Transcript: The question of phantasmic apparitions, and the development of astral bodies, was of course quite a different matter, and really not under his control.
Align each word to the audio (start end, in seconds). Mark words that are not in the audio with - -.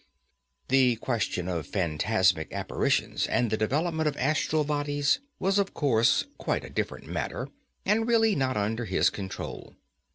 The 0.69 0.95
question 0.95 1.47
of 1.47 1.67
phantasmic 1.67 2.51
apparitions, 2.53 3.27
and 3.27 3.51
the 3.51 3.55
development 3.57 4.07
of 4.07 4.17
astral 4.17 4.63
bodies, 4.63 5.19
was 5.37 5.59
of 5.59 5.75
course 5.75 6.25
quite 6.39 6.65
a 6.65 6.71
different 6.71 7.05
matter, 7.05 7.49
and 7.85 8.07
really 8.07 8.35
not 8.35 8.57
under 8.57 8.85
his 8.85 9.11
control. 9.11 9.75